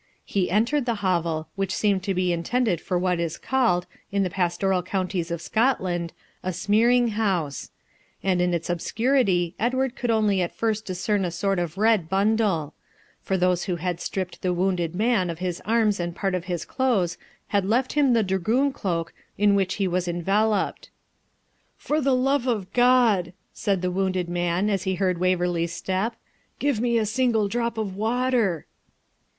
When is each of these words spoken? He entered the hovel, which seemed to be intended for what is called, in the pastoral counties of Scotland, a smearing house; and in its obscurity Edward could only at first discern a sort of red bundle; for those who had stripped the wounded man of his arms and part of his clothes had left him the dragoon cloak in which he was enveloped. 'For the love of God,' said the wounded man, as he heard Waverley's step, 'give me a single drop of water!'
He 0.25 0.49
entered 0.49 0.87
the 0.87 0.95
hovel, 1.05 1.47
which 1.55 1.71
seemed 1.75 2.01
to 2.05 2.15
be 2.15 2.33
intended 2.33 2.81
for 2.81 2.97
what 2.97 3.19
is 3.19 3.37
called, 3.37 3.85
in 4.11 4.23
the 4.23 4.31
pastoral 4.31 4.81
counties 4.81 5.29
of 5.29 5.43
Scotland, 5.43 6.11
a 6.41 6.51
smearing 6.51 7.09
house; 7.09 7.69
and 8.23 8.41
in 8.41 8.51
its 8.51 8.67
obscurity 8.67 9.53
Edward 9.59 9.95
could 9.95 10.09
only 10.09 10.41
at 10.41 10.55
first 10.55 10.85
discern 10.87 11.23
a 11.23 11.29
sort 11.29 11.59
of 11.59 11.77
red 11.77 12.09
bundle; 12.09 12.73
for 13.21 13.37
those 13.37 13.65
who 13.65 13.75
had 13.75 14.01
stripped 14.01 14.41
the 14.41 14.51
wounded 14.55 14.95
man 14.95 15.29
of 15.29 15.37
his 15.37 15.61
arms 15.65 15.99
and 15.99 16.15
part 16.15 16.33
of 16.33 16.45
his 16.45 16.65
clothes 16.65 17.19
had 17.49 17.63
left 17.63 17.93
him 17.93 18.13
the 18.13 18.23
dragoon 18.23 18.71
cloak 18.73 19.13
in 19.37 19.53
which 19.53 19.75
he 19.75 19.87
was 19.87 20.07
enveloped. 20.07 20.89
'For 21.77 22.01
the 22.01 22.15
love 22.15 22.47
of 22.47 22.73
God,' 22.73 23.33
said 23.53 23.83
the 23.83 23.91
wounded 23.91 24.29
man, 24.29 24.67
as 24.67 24.81
he 24.81 24.95
heard 24.95 25.19
Waverley's 25.19 25.73
step, 25.73 26.15
'give 26.57 26.79
me 26.81 26.97
a 26.97 27.05
single 27.05 27.47
drop 27.47 27.77
of 27.77 27.95
water!' 27.95 28.65